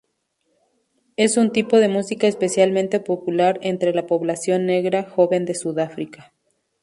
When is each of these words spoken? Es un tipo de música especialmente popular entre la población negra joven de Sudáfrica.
Es 1.15 1.37
un 1.37 1.51
tipo 1.51 1.77
de 1.77 1.87
música 1.87 2.25
especialmente 2.25 2.99
popular 2.99 3.59
entre 3.61 3.93
la 3.93 4.07
población 4.07 4.65
negra 4.65 5.03
joven 5.03 5.45
de 5.45 5.53
Sudáfrica. 5.53 6.33